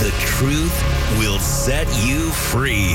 [0.00, 2.94] The truth will set you free.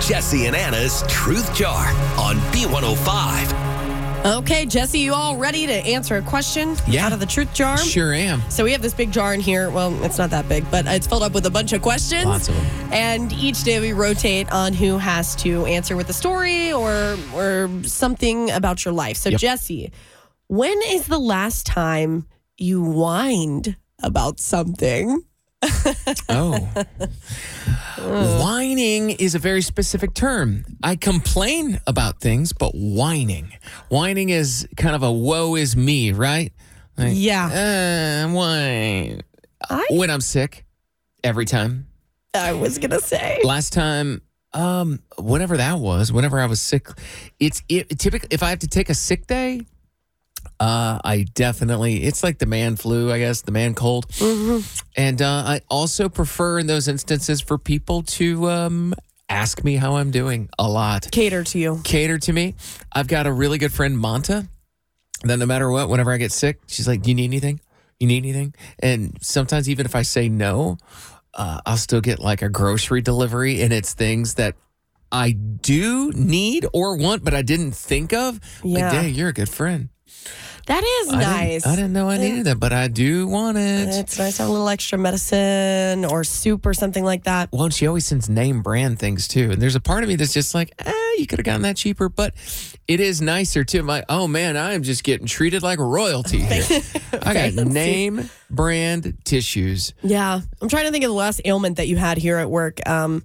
[0.00, 4.24] Jesse and Anna's Truth Jar on B105.
[4.38, 7.04] Okay, Jesse, you all ready to answer a question Yeah.
[7.06, 7.76] out of the truth jar?
[7.76, 8.40] Sure am.
[8.48, 9.68] So we have this big jar in here.
[9.68, 12.24] Well, it's not that big, but it's filled up with a bunch of questions.
[12.24, 12.64] Lots of them.
[12.92, 17.68] And each day we rotate on who has to answer with a story or or
[17.84, 19.16] something about your life.
[19.18, 19.40] So Yep.
[19.40, 19.92] Jesse,
[20.46, 25.24] when is the last time you whined about something?
[26.28, 26.68] Oh.
[28.40, 30.64] whining is a very specific term.
[30.82, 33.52] I complain about things, but whining.
[33.88, 36.52] Whining is kind of a woe is me, right?
[36.98, 38.24] Like, Yeah.
[38.26, 39.22] Uh, whine.
[39.68, 40.64] I When I'm sick,
[41.22, 41.86] every time.
[42.34, 43.40] I was gonna say.
[43.44, 44.22] Last time,
[44.54, 46.88] um, whenever that was, whenever I was sick,
[47.38, 49.62] it's it, typically if I have to take a sick day,
[50.60, 54.06] uh, I definitely it's like the man flu, I guess, the man cold,
[54.96, 58.94] and uh, I also prefer in those instances for people to um,
[59.28, 61.80] ask me how I'm doing a lot, Cater to you.
[61.84, 62.54] cater to me.
[62.92, 64.48] I've got a really good friend, Monta.
[65.24, 67.60] That no matter what, whenever I get sick, she's like, "Do you need anything?
[68.00, 70.78] You need anything?" And sometimes even if I say no,
[71.34, 74.56] uh, I'll still get like a grocery delivery, and it's things that
[75.12, 78.40] I do need or want, but I didn't think of.
[78.64, 78.84] Yeah.
[78.84, 79.90] Like, dang, you're a good friend.
[80.66, 81.66] That is I didn't- nice.
[81.66, 83.88] I didn't know I needed that, but I do want it.
[83.88, 87.48] It's nice to have a little extra medicine or soup or something like that.
[87.52, 89.50] Well, and she always sends name brand things too.
[89.50, 91.76] And there's a part of me that's just like, eh, you could have gotten that
[91.76, 92.34] cheaper, but
[92.86, 93.82] it is nicer too.
[93.82, 96.80] My, oh man, I am just getting treated like royalty here.
[97.20, 99.94] I got name brand tissues.
[100.04, 102.78] Yeah, I'm trying to think of the last ailment that you had here at work.
[102.88, 103.24] Um,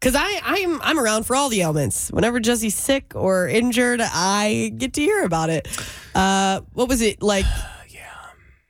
[0.00, 2.10] because I I'm I'm around for all the ailments.
[2.10, 5.66] Whenever Jesse's sick or injured, I get to hear about it.
[6.14, 7.44] Uh, what was it like?
[7.88, 8.00] yeah,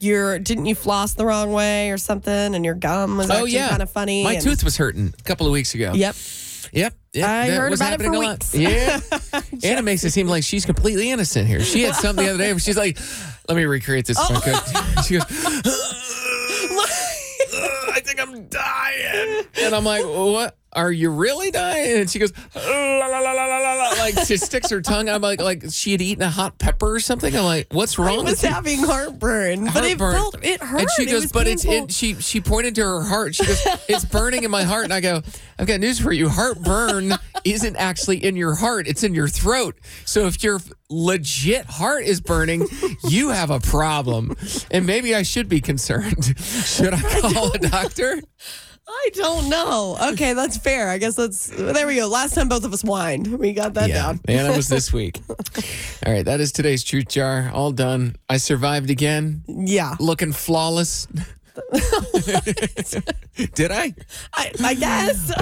[0.00, 3.68] your didn't you floss the wrong way or something, and your gum was Oh yeah,
[3.68, 4.24] kind of funny.
[4.24, 5.92] My and- tooth was hurting a couple of weeks ago.
[5.94, 6.16] Yep.
[6.72, 6.94] Yep.
[7.14, 8.54] yep, I that heard was about it for weeks.
[8.54, 9.00] Yeah.
[9.62, 11.60] Anna makes it seem like she's completely innocent here.
[11.60, 12.98] She had something the other day where she's like,
[13.48, 14.18] let me recreate this.
[14.18, 14.54] could."
[15.04, 15.24] She goes,
[17.90, 19.27] I think I'm dying.
[19.62, 20.54] And I'm like, what?
[20.74, 22.00] Are you really dying?
[22.00, 25.08] And she goes, la, la, la, la, la, la, like she sticks her tongue.
[25.08, 27.34] I'm like, like she had eaten a hot pepper or something.
[27.34, 28.48] I'm like, what's I wrong was with you?
[28.50, 30.12] having heartburn, but it Heartburn.
[30.12, 30.80] felt it hurt.
[30.82, 33.34] And she goes, was but it's it, she she pointed to her heart.
[33.34, 34.84] She goes, it's burning in my heart.
[34.84, 35.22] And I go,
[35.58, 36.28] I've got news for you.
[36.28, 39.74] Heartburn isn't actually in your heart; it's in your throat.
[40.04, 40.60] So if your
[40.90, 42.66] legit heart is burning,
[43.08, 44.36] you have a problem,
[44.70, 46.38] and maybe I should be concerned.
[46.38, 48.20] Should I call a doctor?
[48.90, 49.96] I don't know.
[50.12, 50.88] Okay, that's fair.
[50.88, 52.08] I guess that's there we go.
[52.08, 53.38] Last time both of us whined.
[53.38, 54.20] We got that down.
[54.26, 55.20] Anna was this week.
[56.06, 57.50] All right, that is today's truth jar.
[57.52, 58.16] All done.
[58.28, 59.94] I survived again, Yeah.
[60.00, 61.06] looking flawless.
[63.54, 63.92] Did I?
[64.32, 65.32] I, I guess.